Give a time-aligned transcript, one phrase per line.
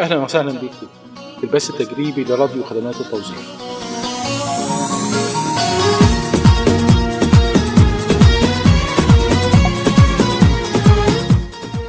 [0.00, 0.86] أهلا وسهلا بكم
[1.40, 3.60] في البث التجريبي لراديو خدمات التوظيف.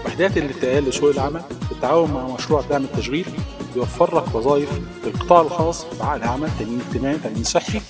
[0.05, 3.25] وحدات الانتقال لسوق العمل بالتعاون مع مشروع دعم التشغيل
[3.73, 4.69] بيوفر لك وظائف
[5.05, 7.81] للقطاع الخاص بعقد عمل تأمين اجتماعي تأمين صحي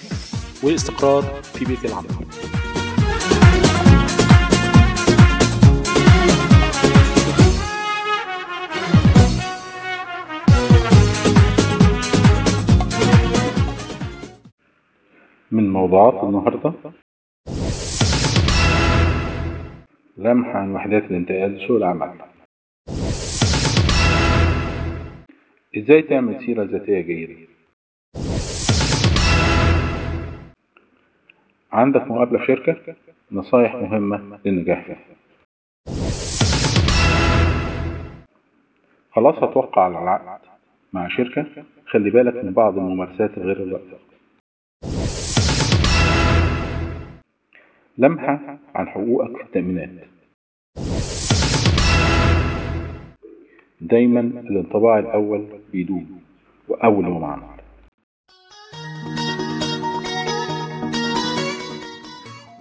[0.64, 2.21] والاستقرار في بيئة العمل.
[15.52, 16.74] من موضوعات النهاردة.
[20.18, 22.12] لمحة عن وحدات الانتقال لسوق العمل.
[25.78, 27.36] إزاي تعمل سيرة ذاتية جيدة
[31.72, 32.96] عندك مقابلة في شركة؟
[33.32, 34.98] نصايح مهمة للنجاح فيها.
[39.12, 40.42] خلاص هتوقع على العقد
[40.94, 41.46] مع شركة.
[41.88, 44.11] خلي بالك من بعض الممارسات الغير اللائقة
[47.98, 49.90] لمحة عن حقوقك في التأمينات.
[53.82, 56.22] دايما الانطباع الأول بيدوم
[56.68, 57.62] وأول ما عمل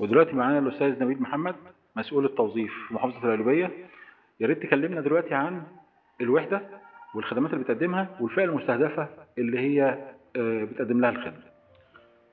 [0.00, 1.54] ودلوقتي معانا الأستاذ نبيل محمد
[1.96, 3.70] مسؤول التوظيف في محافظة القليوبية
[4.40, 5.62] يا ريت تكلمنا دلوقتي عن
[6.20, 6.60] الوحدة
[7.14, 9.08] والخدمات اللي بتقدمها والفئة المستهدفة
[9.38, 9.98] اللي هي
[10.36, 11.49] آه، بتقدم لها الخدمة.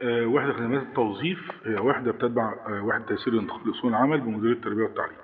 [0.03, 5.17] وحدة خدمات التوظيف هي وحدة بتتبع آه، وحدة تيسير الانتقال لسوق العمل بمديرية التربية والتعليم.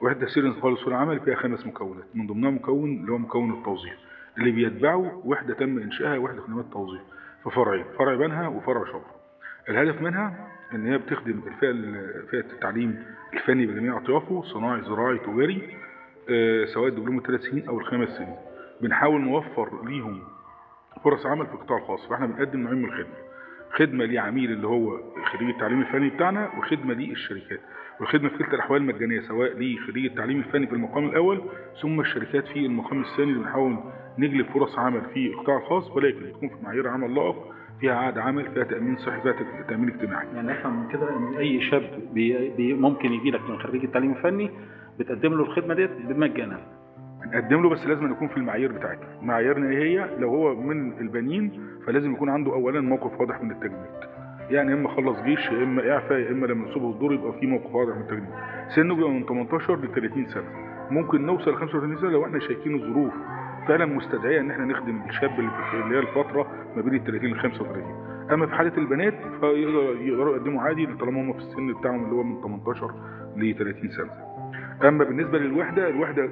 [0.00, 3.92] وحدة تيسير الانتقال لسوق العمل فيها خمس مكونات من ضمنها مكون اللي هو مكون التوظيف
[4.38, 7.00] اللي بيتبعه وحدة تم إنشائها وحدة خدمات التوظيف
[7.44, 9.18] في فرعين فرع بنها وفرع شبرا.
[9.68, 11.72] الهدف منها إن هي بتخدم الفئة
[12.30, 15.76] فئة التعليم الفني بجميع أطيافه صناعي زراعي تجاري
[16.30, 18.36] آه، سواء الدبلوم الثلاث سنين أو الخمس سنين.
[18.80, 20.22] بنحاول نوفر ليهم
[21.04, 23.27] فرص عمل في القطاع الخاص فإحنا بنقدم نوعين من الخدمة
[23.70, 25.00] خدمة لعميل اللي هو
[25.32, 27.60] خريج التعليم الفني بتاعنا وخدمة للشركات.
[28.00, 31.42] والخدمه في كلتا الأحوال مجانيه سواء لخريج التعليم الفني في المقام الأول
[31.82, 33.76] ثم الشركات في المقام الثاني اللي بنحاول
[34.18, 37.36] نجلب فرص عمل في القطاع الخاص ولكن بتكون في معايير عمل لائق
[37.80, 40.26] فيها عقد عمل فيها تأمين صحي فيها تأمين اجتماعي.
[40.34, 44.10] يعني نفهم من كده إن أي شاب بي بي ممكن يجي لك من خريج التعليم
[44.12, 44.50] الفني
[44.98, 46.77] بتقدم له الخدمة ديت بمجانا
[47.32, 49.06] بنقدم له بس لازم يكون في المعايير بتاعتنا.
[49.22, 51.52] معاييرنا إيه هي؟ لو هو من البنين
[51.86, 53.86] فلازم يكون عنده اولا موقف واضح من التجنيد
[54.50, 57.74] يعني إما خلص جيش يا إما إعفاء يا إما لما يصيبه الدور يبقى في موقف
[57.74, 58.28] واضح من التجنيد
[58.76, 60.44] سنه بيبقى من 18 ل 30 سنة.
[60.90, 63.12] ممكن نوصل ل 35 سنة لو إحنا شايفين الظروف
[63.68, 66.46] فعلا مستدعية إن إحنا نخدم الشاب اللي في اللي هي الفترة
[66.76, 67.82] ما بين ال 30 ل 35
[68.32, 72.40] أما في حالة البنات فيقدروا يقدموا عادي طالما هم في السن بتاعهم اللي هو من
[72.42, 72.90] 18
[73.36, 74.10] ل 30 سنة.
[74.88, 76.28] أما بالنسبة للوحدة الوحدة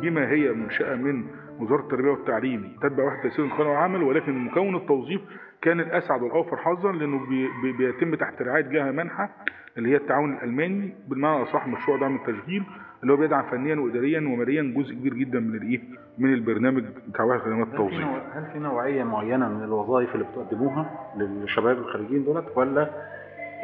[0.00, 1.24] بما هي منشأة من
[1.58, 2.76] وزارة التربية والتعليم.
[2.82, 5.20] تتبع وحدة تيسير الانتقال والعمل ولكن مكون التوظيف
[5.62, 9.30] كان الأسعد والأوفر حظا لأنه بي بي بيتم تحت رعاية جهة منحة
[9.78, 10.94] اللي هي التعاون الألماني.
[11.08, 12.62] بالمعنى الأصح مشروع دعم التشغيل
[13.02, 15.80] اللي هو بيدعم فنيا وإداريا وماليا جزء كبير جدا من الإيه؟
[16.18, 18.06] من البرنامج بتاع وحدة خدمات التوظيف.
[18.32, 22.90] هل في نوعية معينة من الوظائف اللي بتقدموها للشباب الخريجين دولت ولا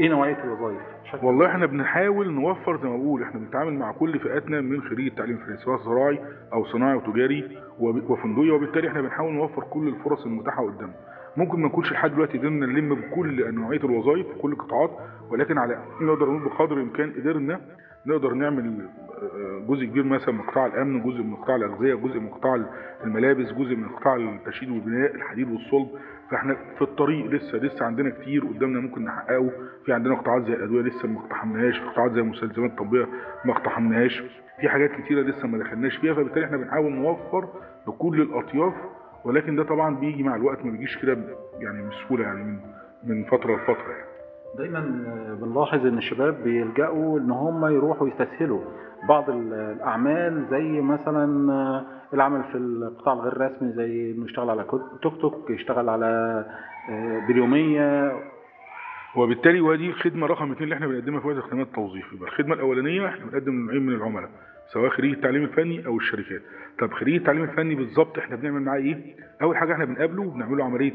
[0.01, 0.79] إيه نوعية الوظائف؟
[1.25, 5.37] والله إحنا بنحاول نوفر زي ما بقول إحنا بنتعامل مع كل فئاتنا من خريج التعليم
[5.37, 6.19] الفني سواء زراعي
[6.53, 10.95] أو صناعي وتجاري وفندقي وبالتالي إحنا بنحاول نوفر كل الفرص المتاحة قدامنا.
[11.37, 14.91] ممكن ما نكونش لحد دلوقتي قدرنا نلم بكل نوعية الوظائف في كل القطاعات
[15.31, 17.61] ولكن على نقدر نقول بقدر الإمكان قدرنا
[18.07, 18.87] نقدر نعمل
[19.23, 22.63] آه، جزء كبير مثلا من قطاع الأمن جزء من قطاع الأغذية جزء من قطاع
[23.05, 25.89] الملابس جزء من قطاع التشييد والبناء الحديد والصلب.
[26.33, 29.51] فاحنا في الطريق لسه لسه عندنا كتير قدامنا ممكن نحققه.
[29.85, 33.07] في عندنا قطاعات زي الأدوية لسه ما اقتحمناهاش قطاعات زي المستلزمات الطبيه
[33.45, 34.23] ما اقتحمناهاش.
[34.61, 37.49] في حاجات كتيرة لسه ما دخلناش فيها فبالتالي إحنا بنحاول نوفر
[37.89, 38.75] لكل الأطياف
[39.25, 41.19] ولكن ده طبعا بيجي مع الوقت ما بيجيش كده
[41.61, 42.59] يعني بسهولة يعني من
[43.05, 44.13] من فترة لفترة يعني.
[44.59, 44.81] دايما
[45.41, 48.61] بنلاحظ إن الشباب بيلجأوا إن هم يروحوا يستسهلوا.
[49.09, 51.85] بعض ال- الأعمال زي مثلا آه،
[52.15, 54.65] العمل في القطاع الغير رسمي زي إنه يشتغل على
[55.03, 56.45] توك توك يشتغل على
[56.91, 58.13] آه، باليومية
[59.17, 62.13] وبالتالي ودي الخدمه رقم اثنين اللي إحنا بنقدمها في وحده خدمات التوظيف.
[62.13, 64.31] يبقى الخدمة الأولانية إحنا بنقدم لنوعين من العملاء
[64.73, 66.43] سواء خريج التعليم الفني أو الشركات.
[66.79, 70.65] طب خريج التعليم الفني بالظبط إحنا بنعمل معاه إيه؟ أول حاجة إحنا بنقابله بنعمل له
[70.65, 70.93] عملية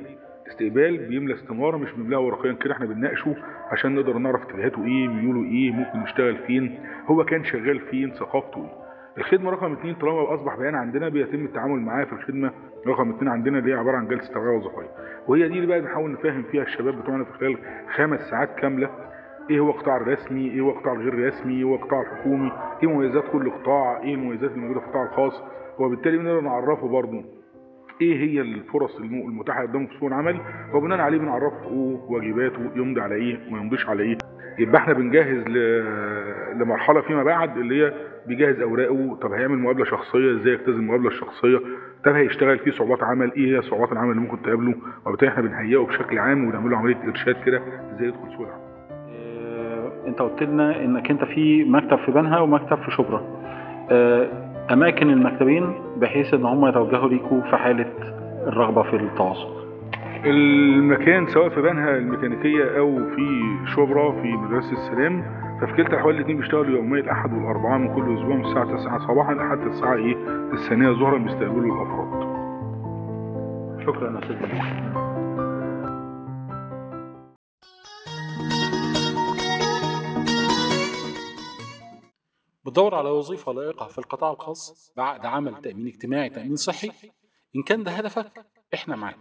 [0.47, 3.35] استقبال بيملى استماره مش بنملاها ورقيا كده إحنا بنناقشه
[3.71, 8.61] عشان نقدر نعرف اتجاهاته إيه ميوله إيه ممكن يشتغل فين هو كان شغال فين ثقافته
[8.63, 8.87] إيه.
[9.17, 12.51] الخدمة رقم اثنين طالما أصبح بيان عندنا بيتم التعامل معاه في الخدمة
[12.87, 14.89] رقم اثنين عندنا اللي هي عبارة عن جلسة توعيه وظيفيه
[15.27, 17.57] وهي دي اللي بقى بنحاول نفهم فيها الشباب بتوعنا في خلال
[17.95, 18.89] خمس ساعات كاملة.
[19.49, 22.51] إيه هو القطاع الرسمي؟ إيه هو القطاع الغير رسمي؟ إيه هو القطاع الحكومي؟
[22.83, 25.43] إيه مميزات كل قطاع؟ إيه المميزات اللي موجودة في القطاع الخاص؟
[25.79, 27.23] وبالتالي بنقدر نعرفه برضه.
[28.01, 30.37] إيه هي الفرص الم- المتاحة قدامه في سوق العمل؟
[30.73, 31.67] وبناء عليه بنعرفه
[32.09, 34.17] واجباته يمضي على إيه وما يمضيش على إيه.
[34.59, 35.43] يبقى إحنا بنجهز.
[36.55, 37.93] لمرحلة فيما بعد اللي هي
[38.27, 41.57] بيجهز أوراقه طب هيعمل مقابلة شخصية إزاي يجتاز المقابله الشخصية؟
[42.05, 45.79] طب هيشتغل في صعوبات عمل؟ إيه هي صعوبات العمل اللي ممكن تقابله؟ وبالتالي إحنا بنهيئه
[45.79, 47.61] بشكل عام ونعمل له عملية إرشاد كده
[47.95, 48.61] إزاي يدخل سوق العمل.
[48.91, 53.21] آه، أنت قلت لنا إنك أنت في مكتب في بنها ومكتب في شبرا.
[53.91, 57.85] آه، أماكن المكتبين بحيث إن هم يتوجهوا ليكوا في حالة
[58.47, 59.57] الرغبة في التواصل.
[60.25, 63.41] المكان سواء في بنها الميكانيكية أو في
[63.75, 65.23] شبرا في مدرسة السلام
[65.61, 69.49] ففي كلتا الاحوال الاثنين بيشتغلوا يومي الأحد والاربعاء من كل أسبوع من الساعة 9 صباحا
[69.51, 70.15] حتى الساعة إيه؟
[70.53, 72.27] الثانية ظهرا بيستقبلوا الأفراد.
[73.85, 75.06] شكرا يا أستاذ.
[82.77, 86.91] بتدور على وظيفة لائقة في القطاع الخاص بعقد عمل تأمين اجتماعي تأمين صحي
[87.55, 89.17] إن كان ده هدفك إحنا معاك.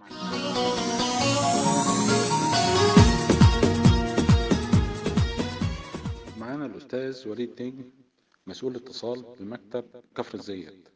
[6.36, 7.90] معانا الأستاذ وليد نجم
[8.46, 9.84] مسؤول اتصال بمكتب
[10.16, 10.88] كفر الزيات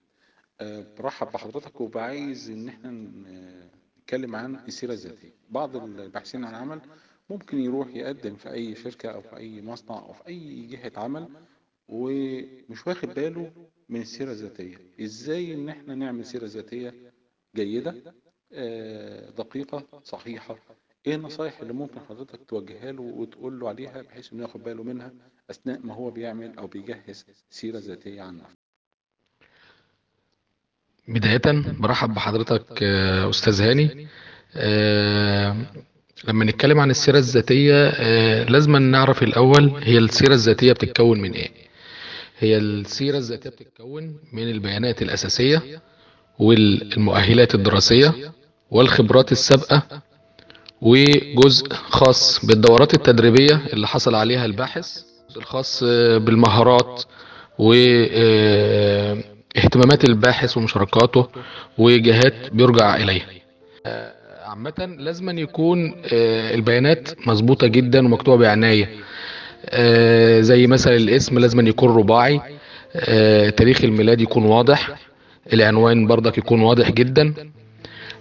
[0.60, 5.34] أه برحب بحضرتك وبعايز إن إحنا ن- نتكلم عن السيرة الذاتية.
[5.50, 6.80] بعض الباحثين عن عمل
[7.30, 11.28] ممكن يروح يقدم في أي شركة أو في أي مصنع أو في أي جهة عمل
[11.90, 13.50] ومش واخد باله
[13.88, 14.76] من السيرة الذاتية.
[15.00, 16.94] إزاي إن إحنا نعمل سيرة ذاتية
[17.56, 17.94] جيدة؟
[18.52, 20.56] آه، دقيقة صحيحة.
[21.06, 25.12] إيه النصايح اللي ممكن حضرتك توجهها له وتقول له عليها بحيث إنه ياخد باله منها
[25.50, 28.56] أثناء ما هو بيعمل أو بيجهز سيرة ذاتية عن نفسه؟
[31.08, 34.06] بداية برحب بحضرتك آه، أستاذ هاني.
[34.56, 35.56] آه،
[36.28, 37.90] لما نتكلم عن السيرة الذاتية
[38.42, 41.69] لازم نعرف الأول هي السيرة الذاتية بتتكون من إيه.
[42.40, 45.62] هي السيرة الذاتية بتتكون من البيانات الأساسية
[46.38, 48.14] والمؤهلات الدراسية
[48.70, 49.82] والخبرات السابقة
[50.82, 55.02] وجزء خاص بالدورات التدريبية اللي حصل عليها الباحث
[55.36, 55.84] الخاص
[56.16, 57.02] بالمهارات
[57.58, 59.24] واهتمامات
[60.04, 61.28] الباحث ومشاركاته
[61.78, 63.26] وجهات بيرجع إليها.
[64.44, 65.94] عامة لازم يكون
[66.54, 68.88] البيانات مظبوطة جدا ومكتوبة بعناية.
[70.40, 72.40] زي مثلا الاسم لازم يكون رباعي.
[72.96, 74.98] آه، تاريخ الميلاد يكون واضح.
[75.52, 77.34] العنوان برضك يكون واضح جدا.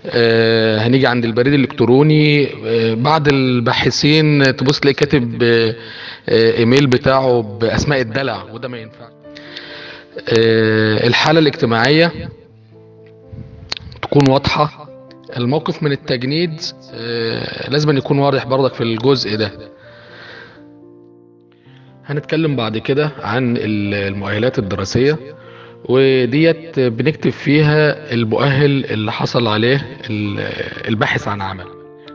[0.05, 2.47] آه، هنيجي عند البريد الإلكتروني.
[2.65, 5.75] آه، بعض الباحثين تبص تلاقي كاتب آه،
[6.29, 9.11] آه، إيميل بتاعه بأسماء الدلع وده ما ينفعش.
[10.37, 12.11] آه، الحالة الاجتماعية
[14.01, 14.89] تكون واضحة.
[15.37, 16.61] الموقف من التجنيد
[16.93, 19.51] آه، لازم يكون واضح برضك في الجزء ده.
[22.09, 25.17] هنتكلم بعد كده عن ال- المؤهلات الدراسية
[25.85, 30.39] وديت بنكتب فيها المؤهل اللي حصل عليه ال-
[30.87, 31.65] الباحث عن عمل.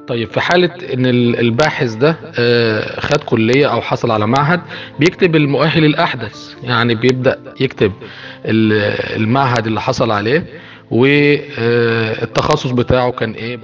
[0.08, 4.60] طيب في حالة إن ال- الباحث ده آه، خد كلية أو حصل على معهد
[5.00, 6.54] بيكتب المؤهل الأحدث.
[6.62, 7.92] يعني بيبدأ يكتب
[8.44, 10.46] ال- المعهد اللي حصل عليه
[10.90, 13.58] والتخصص بتاعه كان إيه؟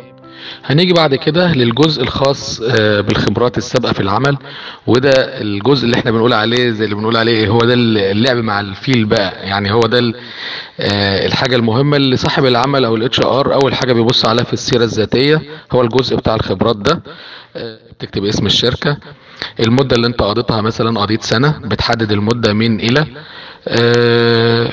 [0.64, 4.36] هنيجي بعد كده للجزء الخاص آه، بالخبرات السابقة في العمل
[4.86, 9.04] وده الجزء اللي إحنا بنقول عليه زي اللي بنقول عليه هو ده اللعب مع الفيل
[9.04, 9.46] بقى.
[9.48, 10.12] يعني هو ده
[10.80, 14.84] آه، الحاجة المهمة اللي صاحب العمل أو ال HR أول حاجة بيبص عليها في السيرة
[14.84, 17.02] الذاتية هو الجزء بتاع الخبرات ده.
[17.56, 18.96] آه، بتكتب اسم الشركة
[19.60, 23.06] المدة اللي انت قضيتها مثلا قضيت سنة بتحدد المدة من إلى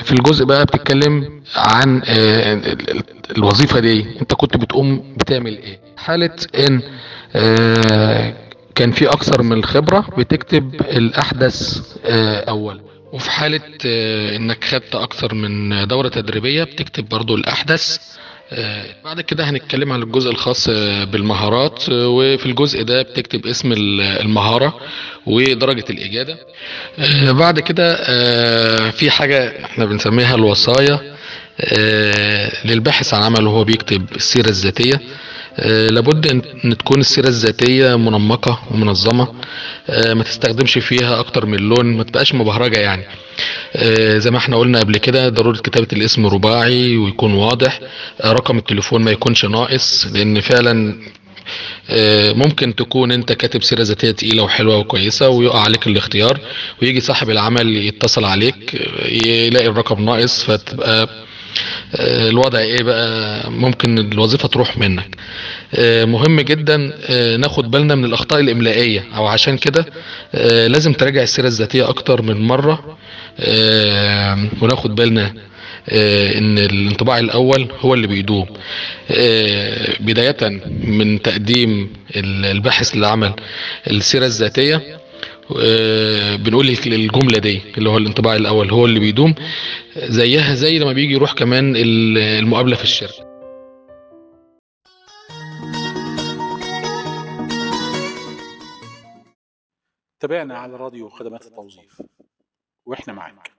[0.02, 3.02] في الجزء بقى بتتكلم عن آه، ال- ال-
[3.36, 4.06] الوظيفة دي.
[4.20, 6.80] انت كنت بتقوم بتعمل إيه؟ حالة ان
[7.36, 8.34] آه،
[8.74, 12.80] كان في أكثر من خبرة بتكتب الأحدث آه، أول.
[13.12, 17.96] وفي حالة آه، انك خدت أكثر من دورة تدريبية بتكتب برضو الأحدث.
[17.96, 17.98] آه،
[19.04, 24.00] بعد كده هنتكلم عن الجزء الخاص آه، بالمهارات آه، وفي الجزء ده بتكتب اسم ال-
[24.00, 24.80] المهارة
[25.26, 26.38] ودرجة الإجادة.
[26.98, 31.16] آه، بعد كده آه، في حاجة إحنا بنسميها الوصايا
[31.60, 34.94] آه، للباحث عن عمل وهو بيكتب السيرة الذاتية.
[34.94, 35.00] آه،
[35.66, 36.26] لابد
[36.64, 39.28] إن تكون السيرة الذاتية منمقة ومنظمة
[39.90, 43.04] آه، ما تستخدمش فيها أكتر من لون ما تبقاش مبهرجة يعني.
[43.76, 47.80] آه، زي ما إحنا قلنا قبل كده ضرورة كتابة الاسم رباعي ويكون واضح
[48.20, 50.94] آه، رقم التليفون ما يكونش ناقص لأن فعلا
[51.90, 56.40] آه، ممكن تكون أنت كاتب سيرة ذاتية تقيلة وحلوة وكويسة ويقع عليك الاختيار
[56.82, 61.08] ويجي صاحب العمل يتصل عليك آه، يلاقي الرقم ناقص فتبقى آه،
[62.00, 65.16] الوضع إيه بقى؟ ممكن الوظيفة تروح منك.
[65.74, 69.04] آه، مهم جدا آه، ناخد بالنا من الأخطاء الإملائية.
[69.16, 69.86] أو عشان كده
[70.34, 72.98] آه، لازم تراجع السيرة الذاتية أكتر من مرة.
[73.40, 75.34] آه، وناخد بالنا
[75.88, 78.46] آه، إن الانطباع الأول هو اللي بيدوم.
[79.10, 80.36] آه، بداية
[80.84, 83.32] من تقديم ال- الباحث للعمل.
[83.90, 84.98] السيرة الذاتية آه،
[86.36, 89.34] بنقول الجملة دي اللي هو الانطباع الأول هو اللي بيدوم.
[89.96, 93.28] زيها زي لما بيجي يروح كمان ال- المقابلة في الشركة.
[100.20, 102.02] تابعنا على راديو خدمات التوظيف
[102.86, 103.52] وإحنا معاك.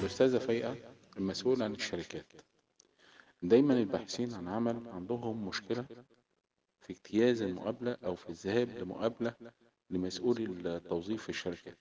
[0.00, 0.76] الأستاذة فايقة
[1.16, 2.32] المسؤول عن الشركات.
[3.42, 5.86] دايما الباحثين عن عمل عندهم مشكلة
[6.80, 9.34] في اجتياز المقابلة أو في الذهاب لمقابلة
[9.90, 11.78] لمسؤولي التوظيف في الشركات.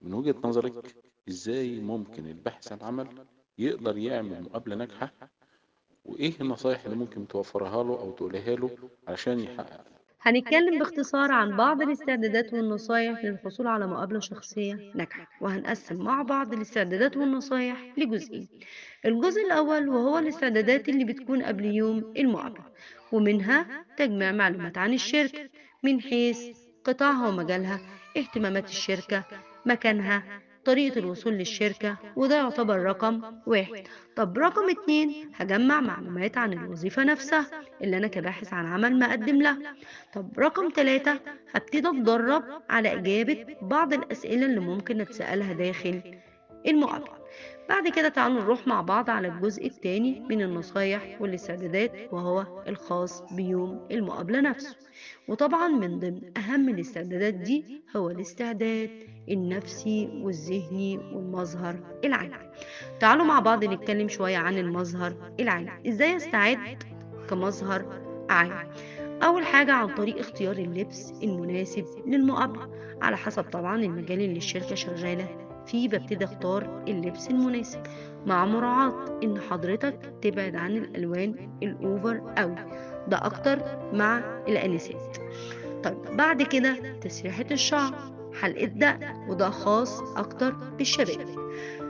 [0.00, 0.96] من وجهة نظرك
[1.28, 3.26] إزاي ممكن الباحث عن عمل
[3.58, 5.12] يقدر يعمل مقابلة ناجحة؟
[6.04, 11.82] وإيه النصايح اللي ممكن توفرها له أو تقولها له علشان يحقق هنتكلم باختصار عن بعض
[11.82, 15.26] الاستعدادات والنصايح للحصول على مقابلة شخصية ناجحة.
[15.40, 18.48] وهنقسم مع بعض الاستعدادات والنصايح لجزئين.
[19.06, 22.64] الجزء الأول وهو الاستعدادات اللي بتكون قبل يوم المقابلة.
[23.12, 25.48] ومنها تجميع معلومات عن الشركة
[25.82, 27.80] من حيث قطاعها ومجالها
[28.16, 29.24] اهتمامات الشركة
[29.66, 33.82] مكانها طريقة الوصول للشركة وده يعتبر رقم واحد.
[34.16, 37.46] طب رقم اتنين هجمع معلومات عن الوظيفة نفسها
[37.82, 39.58] اللي أنا كباحث عن عمل مقدم لها.
[40.14, 41.20] طب رقم ثلاثة
[41.54, 46.00] هبتدي أتدرب على إجابة بعض الأسئلة اللي ممكن أتسألها داخل
[46.66, 47.18] المقابلة.
[47.68, 53.86] بعد كده تعالوا نروح مع بعض على الجزء الثاني من النصايح والاستعدادات وهو الخاص بيوم
[53.90, 54.76] المقابلة نفسه.
[55.28, 58.90] وطبعا من ضمن أهم الاستعدادات دي هو الاستعداد
[59.28, 62.30] النفسي والذهني والمظهر العام.
[63.00, 65.68] تعالوا مع بعض نتكلم شوية عن المظهر العام.
[65.88, 66.82] إزاي أستعد
[67.30, 68.68] كمظهر عام؟
[69.22, 72.70] أول حاجة عن طريق اختيار اللبس المناسب للمقابلة
[73.02, 77.80] على حسب طبعا المجال اللي الشركة شغالة فيه ببتدي اختار اللبس المناسب
[78.26, 82.54] مع مراعاة إن حضرتك تبعد عن الألوان الأوفر قوي
[83.08, 83.58] ده أكتر
[83.92, 85.16] مع الأنسات.
[85.84, 87.94] طيب بعد كده تسريحة الشعر
[88.40, 91.26] حلقة دقن وده خاص أكتر بالشباب.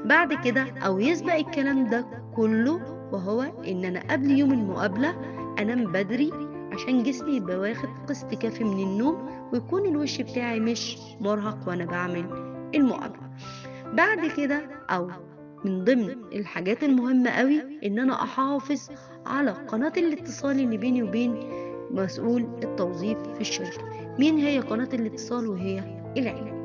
[0.04, 2.06] بعد كده أو يسبق الكلام ده
[2.36, 2.80] كله
[3.12, 5.10] وهو إن أنا قبل يوم المقابلة
[5.58, 6.30] أنام بدري
[6.72, 12.24] عشان جسمي يبقى واخد قسط كافي من النوم ويكون الوش بتاعي مش مرهق وأنا بعمل
[12.74, 13.27] المقابلة.
[13.94, 15.08] بعد كده أو
[15.64, 18.88] من ضمن الحاجات المهمة قوي إن أنا أحافظ
[19.26, 21.40] على قناة الاتصال اللي بيني وبين
[21.90, 24.14] مسؤول التوظيف في الشركة.
[24.18, 25.78] مين هي قناة الاتصال وهي؟
[26.16, 26.58] العيلة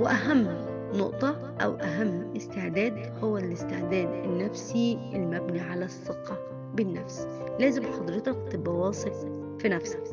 [0.00, 0.48] وأهم
[0.94, 6.38] نقطة أو أهم استعداد هو الاستعداد النفسي المبني على الثقة
[6.74, 7.28] بالنفس.
[7.60, 9.12] لازم حضرتك تبقى واثق
[9.58, 10.04] في نفسك.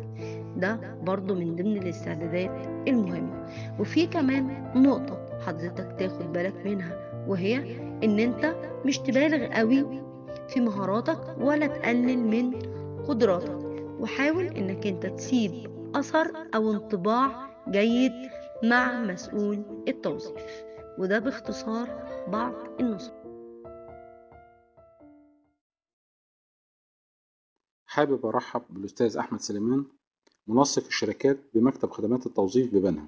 [0.58, 3.46] ده برضو من ضمن الاستعدادات المهمة.
[3.80, 7.55] وفي كمان نقطة حضرتك تاخد بالك منها وهي
[8.03, 8.55] إن أنت
[8.86, 10.03] مش تبالغ قوي
[10.48, 12.62] في مهاراتك ولا تقلل من
[13.03, 13.69] قدراتك.
[14.00, 15.51] وحاول إنك أنت تسيب
[15.96, 18.12] أثر أو انطباع جيد
[18.63, 20.63] مع مسؤول التوظيف.
[20.98, 21.88] وده باختصار
[22.27, 23.19] بعض النصائح.
[27.86, 29.86] حابب أرحب بالأستاذ أحمد سليمان
[30.48, 33.08] منسق الشركات بمكتب خدمات التوظيف ببنها.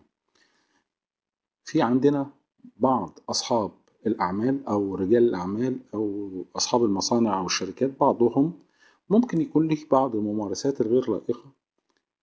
[1.71, 2.29] في عندنا
[2.77, 3.71] بعض أصحاب
[4.07, 8.53] الأعمال أو رجال الأعمال أو أصحاب المصانع أو الشركات بعضهم
[9.09, 11.51] ممكن يكون له بعض الممارسات الغير لائقة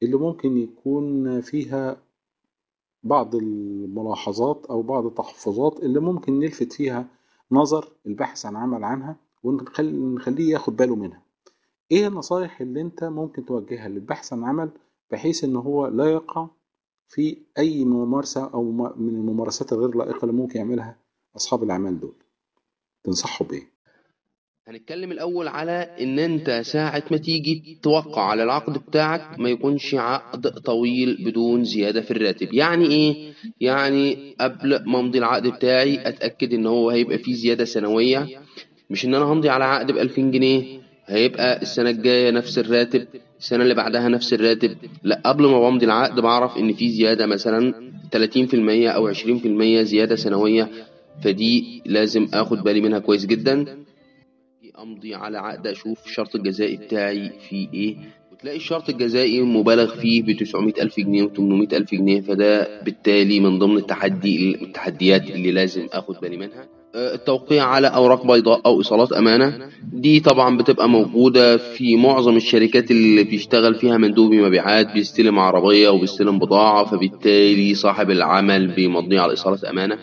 [0.03, 1.97] اللي ممكن يكون فيها
[3.03, 7.07] بعض الملاحظات أو بعض التحفظات اللي ممكن نلفت فيها
[7.53, 11.23] نظر الباحث عن عمل عنها ونخليه ياخد باله منها.
[11.93, 14.71] إيه النصايح اللي أنت ممكن توجهها للبحث عن عمل
[15.11, 16.49] بحيث إن هو لا يقع
[17.09, 18.63] في أي ممارسة أو
[18.97, 20.97] من الممارسات الغير لائقة اللي ممكن يعملها
[21.37, 22.15] أصحاب الأعمال دول؟
[23.05, 23.63] تنصحه بإيه؟
[24.69, 30.49] هنتكلم الأول على إن أنت ساعة ما تيجي توقع على العقد بتاعك ما يكونش عقد
[30.51, 32.53] طويل بدون زيادة في الراتب.
[32.55, 38.29] يعني إيه؟ يعني قبل ما أمضي العقد بتاعي أتأكد إن هو هيبقى فيه زيادة سنوية.
[38.91, 43.07] مش إن أنا همضي على عقد بألفين جنيه هيبقى السنة الجاية نفس الراتب.
[43.39, 44.77] السنة اللي بعدها نفس الراتب.
[45.03, 47.75] لا قبل ما بمضي العقد بعرف إن في زيادة مثلا
[48.13, 50.69] 30% أو 20% زيادة سنوية
[51.25, 53.79] فدي لازم آخد بالي منها كويس جدا.
[54.79, 57.97] أمضي على عقد أشوف الشرط الجزائي بتاعي فيه إيه.
[58.33, 63.41] وتلاقي الشرط الجزائي مبالغ فيه ب 900 ألف جنيه و 800 ألف جنيه فده بالتالي
[63.41, 66.78] من ضمن التحدي التحديات اللي لازم آخد بالي منها.
[66.95, 69.69] التوقيع على أوراق بيضاء أو إيصالات أمانة.
[69.93, 76.39] دي طبعا بتبقى موجودة في معظم الشركات اللي بيشتغل فيها مندوب مبيعات بيستلم عربية وبيستلم
[76.39, 79.99] بضاعة فبالتالي صاحب العمل بيمضيه على إيصالات أمانة.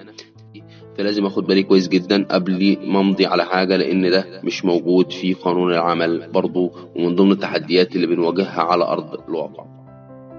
[0.97, 5.33] فلازم آخد بالي كويس جدا قبل ما امضي على حاجة لأن ده مش موجود في
[5.33, 9.65] قانون العمل برضو ومن ضمن التحديات اللي بنواجهها على أرض الواقع.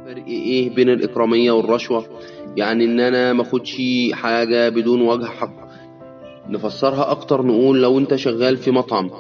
[0.07, 2.05] فرق إيه بين الإكرامية والرشوة؟
[2.57, 3.77] يعني إن أنا ماخدش
[4.13, 5.66] حاجة بدون وجه حق.
[6.51, 9.11] نفسرها أكتر نقول لو أنت شغال في مطعم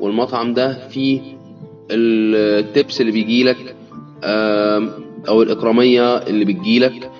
[0.00, 1.20] والمطعم ده فيه
[1.90, 3.76] التبس اللي بيجيلك
[5.28, 7.10] أو الإكرامية اللي بتجيلك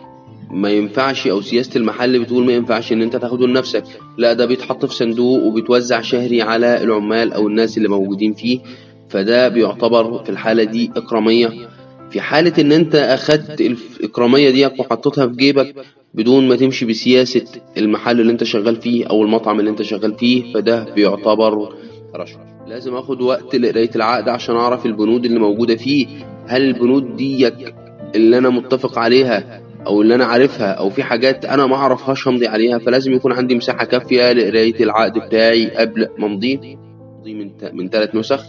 [0.51, 3.85] ما ينفعش أو سياسة المحل بتقول ما ينفعش إن أنت تاخده لنفسك.
[4.19, 8.61] لا ده بيتحط في صندوق وبيتوزع شهري على العمال أو الناس اللي موجودين فيه
[9.09, 11.69] فده بيعتبر في الحالة دي إكرامية.
[12.11, 15.75] في حالة إن أنت أخدت الاكرامية دي وحطيتها في جيبك
[16.15, 17.45] بدون ما تمشي بسياسة
[17.77, 21.75] المحل اللي انت شغال فيه أو المطعم اللي انت شغال فيه فده بيعتبر
[22.15, 22.41] رشوة.
[22.69, 26.07] لازم آخد وقت لقراية العقد عشان أعرف البنود اللي موجودة فيه.
[26.47, 27.75] هل البنود ديك
[28.15, 32.47] اللي أنا متفق عليها أو اللي أنا عارفها أو في حاجات أنا ما أعرفهاش همضي
[32.47, 36.79] عليها فلازم يكون عندي مساحة كافية لقراية العقد بتاعي قبل ما امضيه
[37.21, 38.41] امضيه من من ثلاث نسخ.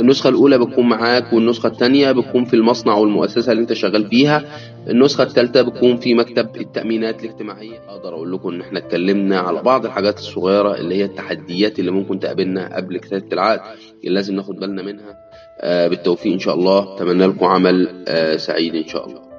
[0.00, 4.44] النسخة الأولى بتكون معاك والنسخة الثانية بتكون في المصنع أو المؤسسة اللي أنت شغال فيها.
[4.88, 7.78] النسخة الثالثه بتكون في مكتب التأمينات الاجتماعية.
[7.88, 12.20] أقدر أقول لكم إن إحنا اتكلمنا على بعض الحاجات الصغيرة اللي هي التحديات اللي ممكن
[12.20, 13.60] تقابلنا قبل كتابة العقد
[14.04, 15.16] اللي لازم ناخد بالنا منها.
[15.60, 16.94] آه، بالتوفيق إن شاء الله.
[16.96, 19.29] أتمنى لكم عمل آه، سعيد إن شاء الله.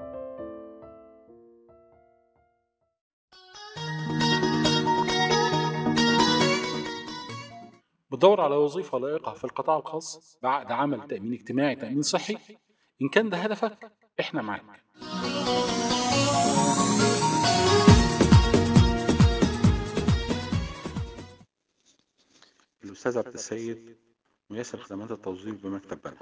[8.12, 12.38] بتدور على وظيفة لائقة في القطاع الخاص بعقد عمل تأمين اجتماعي تأمين صحي
[13.01, 14.63] إن كان ده هدفك إحنا معاك.
[22.84, 23.98] الأستاذ عبد السيد
[24.50, 26.18] ميسر خدمات التوظيف بمكتب بنا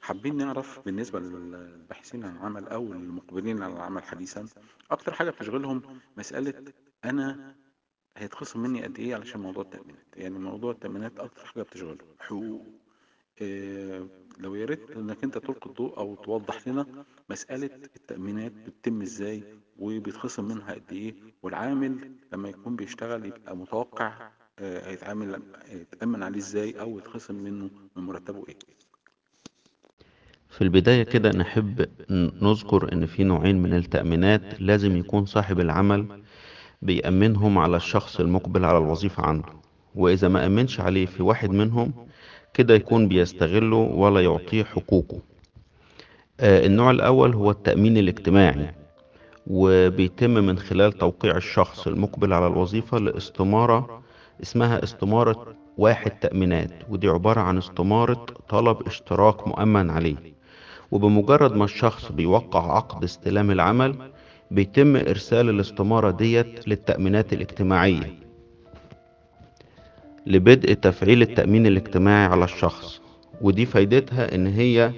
[0.00, 4.46] حابين نعرف بالنسبة للباحثين عن العمل أو المقبلين على العمل حديثا
[4.90, 6.64] أكتر حاجة بتشغلهم مسألة
[7.04, 7.56] أنا
[8.16, 12.66] هيتخصم مني قد إيه علشان موضوع التأمينات؟ يعني موضوع التأمينات أكتر حاجة بتشغلهم حقوق.
[13.40, 14.06] إيه
[14.38, 16.86] لو يا ريت إنك أنت تلقي الضوء أو توضح لنا
[17.30, 19.42] مسألة التأمينات بتتم إزاي
[19.78, 26.80] وبيتخصم منها قد إيه والعامل لما يكون بيشتغل يبقى متوقع آه، هيتعامل يتأمن عليه إزاي
[26.80, 28.56] أو يتخصم منه من مرتبه إيه؟
[30.48, 31.88] في البداية كده نحب
[32.42, 36.22] نذكر إن في نوعين من التأمينات لازم يكون صاحب العمل
[36.82, 39.48] بيأمنهم على الشخص المقبل على الوظيفة عنده.
[39.94, 41.92] وإذا ما أمنش عليه في واحد منهم
[42.54, 45.18] كده يكون بيستغله ولا يعطيه حقوقه.
[46.40, 48.74] آه، النوع الأول هو التأمين الاجتماعي
[49.46, 54.02] وبيتم من خلال توقيع الشخص المقبل على الوظيفة لاستمارة
[54.42, 56.70] اسمها استمارة واحد تأمينات.
[56.88, 60.16] ودي عبارة عن استمارة طلب اشتراك مؤمن عليه.
[60.90, 64.12] وبمجرد ما الشخص بيوقع عقد استلام العمل
[64.50, 68.14] بيتم إرسال الاستمارة ديت للتأمينات الاجتماعية
[70.26, 73.00] لبدء تفعيل التأمين الاجتماعي على الشخص.
[73.40, 74.92] ودي فايدتها إن هي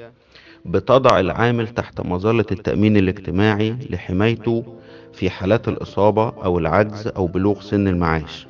[0.65, 4.65] بتضع العامل تحت مظلة التأمين الاجتماعي لحمايته
[5.13, 8.47] في حالات الإصابة أو العجز أو بلوغ سن المعاش.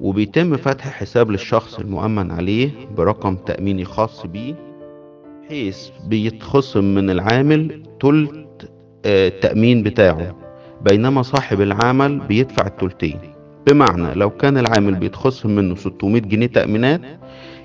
[0.00, 4.54] وبيتم فتح حساب للشخص المؤمن عليه برقم تأميني خاص بيه
[5.44, 8.45] بحيث بيتخصم من العامل تلت
[9.06, 10.34] التأمين بتاعه.
[10.84, 13.18] بينما صاحب العمل بيدفع التلتين.
[13.66, 17.00] بمعنى لو كان العامل بيتخصم منه 600 جنيه تأمينات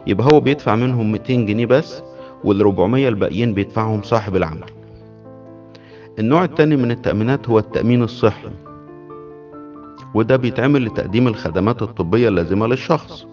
[0.08, 2.02] يبقى هو بيدفع منهم 200 جنيه بس
[2.44, 4.64] وال 400 الباقيين بيدفعهم صاحب العمل.
[6.20, 8.48] النوع التاني من التأمينات هو التأمين الصحي.
[10.14, 13.26] وده بيتعمل لتقديم الخدمات الطبية اللازمة للشخص.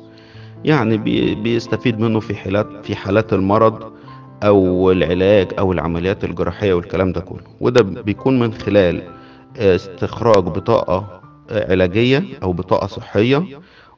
[0.64, 3.92] يعني بي- بيستفيد منه في حالات في حالات المرض
[4.42, 7.40] أو العلاج أو العمليات الجراحية والكلام ده كله.
[7.60, 9.02] وده بيكون من خلال
[9.58, 11.20] آه، استخراج بطاقة
[11.50, 13.44] آه، علاجية أو بطاقة صحية.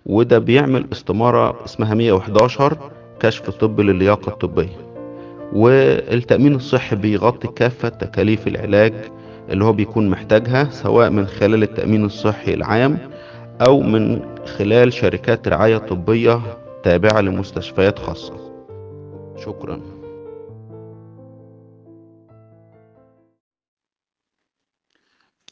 [0.07, 2.76] وده بيعمل استمارة اسمها 111
[3.20, 4.90] كشف طبي للياقة الطبية.
[5.53, 8.92] والتأمين الصحي بيغطي كافة تكاليف العلاج
[9.50, 12.98] اللي هو بيكون محتاجها سواء من خلال التأمين الصحي العام
[13.61, 16.40] أو من خلال شركات رعاية طبية
[16.83, 18.35] تابعة لمستشفيات خاصة.
[19.44, 20.00] شكرا.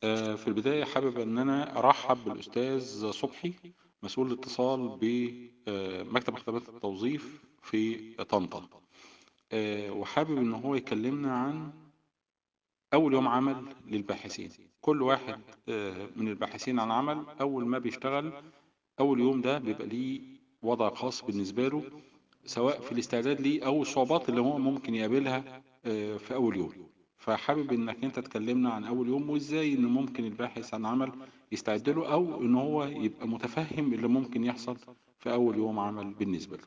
[0.05, 3.53] آه، في البداية حابب إن أنا أرحب بالأستاذ صبحي
[4.03, 8.69] مسؤول الاتصال بمكتب خدمات التوظيف في طنطا.
[9.53, 11.71] آه، وحابب إن هو يكلمنا عن
[12.95, 14.51] أول يوم عمل للباحثين.
[14.81, 18.33] كل واحد آه، من الباحثين عن عمل أول ما بيشتغل
[19.01, 20.21] أول يوم ده بيبقى ليه
[20.63, 21.83] وضع خاص بالنسبة له
[22.45, 26.73] سواء في الاستعداد ليه أو الصعوبات اللي هو ممكن يقابلها آه، في أول يوم.
[27.19, 31.11] فحابب إنك أنت تكلمنا عن أول يوم وإزاي إن ممكن الباحث عن عمل
[31.53, 34.77] يستعد له أو إن هو يبقى متفهم اللي ممكن يحصل
[35.19, 36.63] في أول يوم عمل بالنسبة له.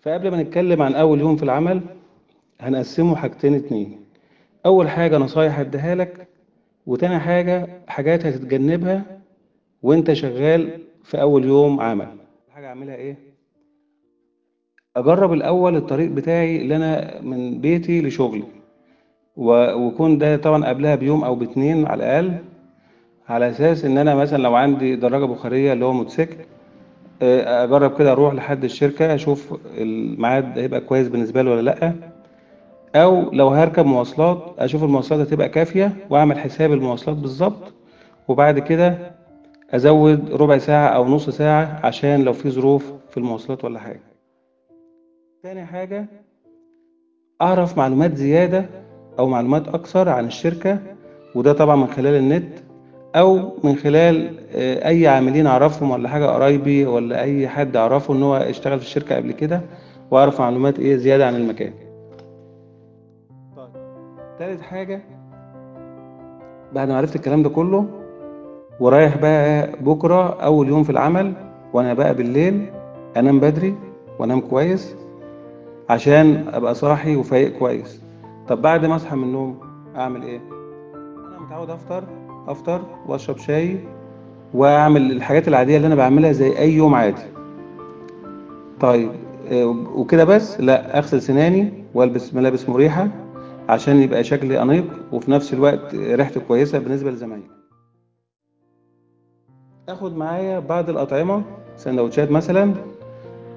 [0.00, 1.80] فقبل ما نتكلم عن أول يوم في العمل
[2.60, 4.04] هنقسمه حاجتين اتنين.
[4.66, 6.28] أول حاجة نصايح هديها لك
[6.86, 9.20] وتاني حاجة حاجات هتتجنبها
[9.82, 12.16] وأنت شغال في أول يوم عمل.
[12.50, 13.16] حاجة أعملها إيه؟
[14.96, 18.44] أجرب الأول الطريق بتاعي اللي أنا من بيتي لشغلي.
[19.40, 22.34] و- ويكون ده طبعا قبلها بيوم أو باتنين على الأقل
[23.28, 26.36] على أساس إن أنا مثلا لو عندي دراجة بخارية اللي هو موتوسيكل
[27.22, 31.92] آه، أجرب كده أروح لحد الشركة أشوف الميعاد هيبقى كويس بالنسبة له ولا لأ
[32.94, 37.74] أو لو هركب مواصلات أشوف المواصلات هتبقى كافية وأعمل حساب المواصلات بالظبط
[38.28, 38.98] وبعد كده
[39.70, 44.00] أزود ربع ساعة أو نص ساعة عشان لو في ظروف في المواصلات ولا حاجة.
[45.42, 46.06] تاني حاجة
[47.42, 48.66] أعرف معلومات زيادة
[49.20, 50.78] أو معلومات أكثر عن الشركة
[51.34, 52.48] وده طبعا من خلال النت
[53.16, 58.22] أو من خلال آه، أي عاملين أعرفهم ولا حاجة قرايبي ولا أي حد أعرفه إن
[58.22, 59.60] هو اشتغل في الشركة قبل كده
[60.10, 61.72] وأعرف معلومات إيه زيادة عن المكان.
[64.38, 65.00] تالت حاجة
[66.72, 67.86] بعد ما عرفت الكلام ده كله
[68.80, 71.32] ورايح بقى بكرة أول يوم في العمل
[71.72, 72.66] وأنا بقى بالليل
[73.16, 73.74] أنام بدري
[74.18, 74.96] وأنام كويس
[75.90, 78.00] عشان أبقى صاحي وفايق كويس.
[78.50, 79.60] طب بعد ما أصحى من النوم
[79.96, 80.40] أعمل إيه؟
[81.28, 82.04] أنا متعود أفطر
[82.48, 83.80] أفطر وأشرب شاي
[84.54, 87.22] وأعمل الحاجات العادية اللي أنا بعملها زي أي يوم عادي.
[88.80, 89.10] طيب
[89.48, 93.08] آه، وكده بس؟ لا أغسل سناني وألبس ملابس مريحة
[93.68, 97.50] عشان يبقى شكلي أنيق وفي نفس الوقت ريحته كويسة بالنسبة لزمايلي.
[99.88, 101.42] اخد معايا بعض الأطعمة
[101.76, 102.74] سندوتشات مثلا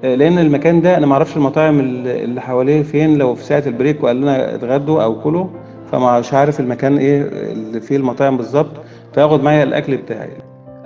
[0.03, 4.21] لأن المكان ده أنا ما أعرفش المطاعم اللي حواليه فين لو في ساعة البريك وقال
[4.21, 5.45] لنا اتغدوا أو كلوا
[5.91, 8.71] فمش عارف المكان إيه اللي فيه المطاعم بالظبط
[9.13, 10.29] فاخد معايا الأكل بتاعي.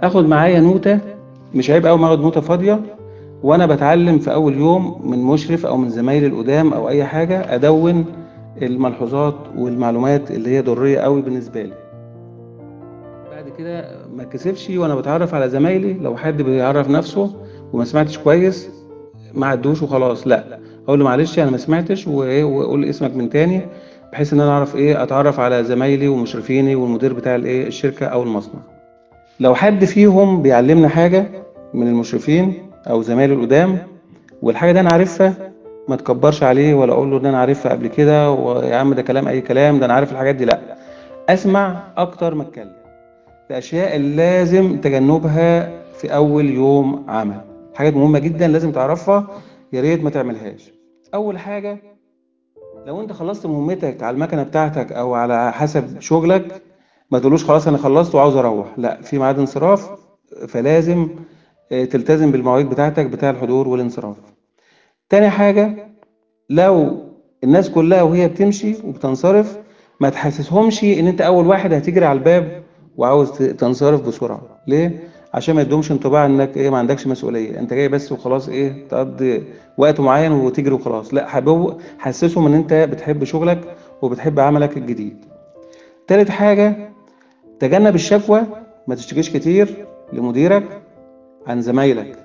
[0.03, 0.99] آخد معايا نوتة
[1.55, 2.79] مش عيب قوي ما آخد نوتة فاضية
[3.43, 8.05] وأنا بتعلم في أول يوم من مشرف أو من زمايلي القدام أو أي حاجة أدون
[8.61, 11.73] الملحوظات والمعلومات اللي هي ضرورية قوي بالنسبة لي.
[13.31, 17.31] بعد كده ما اتكسفش وأنا بتعرف على زمايلي لو حد بيعرف نفسه
[17.73, 18.69] وما سمعتش كويس
[19.37, 20.27] ما عدوش وخلاص.
[20.27, 20.59] لا.
[20.87, 23.61] أقول له معلش أنا ما سمعتش وإيه واقول اسمك من تاني
[24.11, 28.59] بحيث إن أنا أعرف إيه أتعرف على زمايلي ومشرفيني والمدير بتاع الإيه الشركة أو المصنع.
[29.39, 31.25] لو حد فيهم بيعلمنا حاجة
[31.73, 32.53] من المشرفين
[32.89, 33.77] أو زمايلي القدام
[34.41, 35.33] والحاجة دي أنا عارفها
[35.87, 39.27] ما تكبرش عليه ولا أقول له إن أنا عارفها قبل كده ويا عم ده كلام
[39.27, 40.45] أي كلام ده أنا عارف الحاجات دي.
[40.45, 40.59] لا.
[41.29, 42.71] أسمع أكتر ما أتكلم.
[43.51, 47.41] الأشياء اللي لازم تجنبها في أول يوم عمل.
[47.77, 49.27] حاجات مهمة جدا لازم تعرفها
[49.73, 50.73] يا ريت ما تعملهاش.
[51.13, 51.77] أول حاجة
[52.85, 56.61] لو أنت خلصت مهمتك على المكنة بتاعتك أو على حسب شغلك
[57.11, 58.67] ما تقولوش خلاص أنا خلصت وعاوز أروح.
[58.77, 59.89] لا في ميعاد انصراف
[60.47, 61.09] فلازم
[61.71, 64.15] آه، تلتزم بالمواعيد بتاعتك بتاع الحضور والانصراف.
[65.09, 65.89] تاني حاجة
[66.49, 67.03] لو
[67.43, 69.57] الناس كلها وهي بتمشي وبتنصرف
[69.99, 72.63] ما تحسسهمش إن أنت أول واحد هتجري على الباب
[72.97, 74.41] وعاوز تنصرف بسرعة.
[74.67, 75.03] ليه؟
[75.37, 77.59] عشان ما يدومش انطباع انك إيه ما عندكش مسؤولية.
[77.59, 79.43] انت جاي بس وخلاص إيه تقضي
[79.77, 81.13] وقت معين وتجري وخلاص.
[81.13, 85.25] لا حبوب حسسهم ان انت بتحب شغلك وبتحب عملك الجديد.
[86.07, 86.89] تالت حاجة
[87.59, 88.41] تجنب الشكوى
[88.87, 90.81] ما تشتكيش كتير لمديرك
[91.47, 92.17] عن زمايلك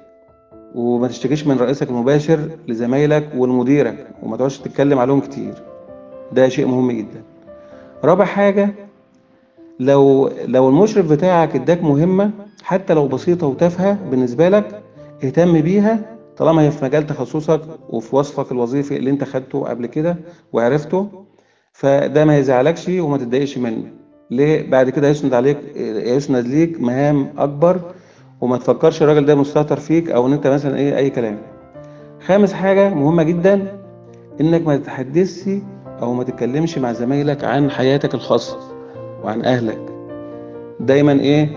[0.75, 5.55] وما تشتكيش من رئيسك المباشر لزمايلك ولمديرك وما تقعدش تتكلم عليهم كتير.
[6.33, 7.22] ده شيء مهم جدا.
[8.05, 8.75] رابع حاجة
[9.87, 12.31] لو لو المشرف بتاعك اداك مهمة
[12.62, 14.83] حتى لو بسيطة وتافهة بالنسبة لك
[15.25, 20.16] اهتم بيها طالما هي في مجال تخصصك وفي وصفك الوظيفي اللي انت خدته قبل كده
[20.53, 21.09] وعرفته
[21.73, 23.85] فده ما يزعلكش وما تتضايقش منه.
[24.31, 25.59] ليه؟ بعد كده يسند عليك
[26.07, 27.81] يسند ليك مهام أكبر
[28.40, 31.38] وما تفكرش الراجل ده مستهتر فيك أو إن أنت مثلا إيه أي كلام.
[32.27, 33.81] خامس حاجة مهمة جدا
[34.40, 35.49] إنك ما تتحدثش
[36.03, 38.72] أو ما تتكلمش مع زمايلك عن حياتك الخاصة.
[39.25, 39.81] وعن أهلك.
[40.81, 41.49] دايما إيه؟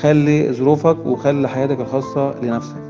[0.00, 2.84] خلي ظروفك وخلي حياتك الخاصة لنفسك.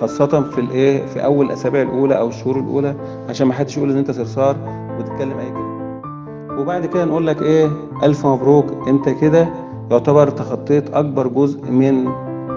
[0.00, 2.94] خاصة في الإيه؟ في أول الأسابيع الأولى أو الشهور الأولى
[3.28, 4.56] عشان ما حدش يقول إن أنت صرصار
[4.98, 5.78] وتتكلم أي كلام.
[6.58, 7.70] وبعد كده نقول لك إيه؟
[8.02, 8.88] ألف مبروك.
[8.88, 9.48] أنت كده
[9.90, 12.08] يعتبر تخطيت أكبر جزء من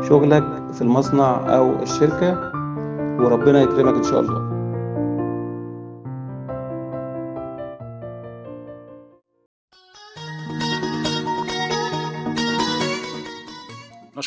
[0.10, 2.51] شغلك في المصنع أو الشركة
[3.19, 4.50] وربنا يكرمك إن شاء الله.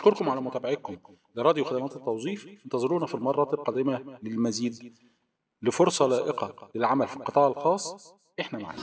[0.04, 0.96] نشكركم على متابعتكم.
[1.34, 2.48] لراديو خدمات التوظيف.
[2.64, 4.94] انتظرونا في المرة القادمة للمزيد
[5.62, 8.14] لفرصة لائقة للعمل في القطاع الخاص.
[8.40, 8.82] إحنا معاكم.